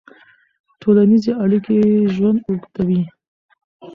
[0.81, 1.77] ټولنیزې اړیکې
[2.15, 3.01] ژوند اوږدوي.